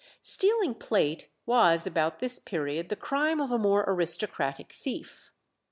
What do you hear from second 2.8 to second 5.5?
the crime of a more aristocratic thief.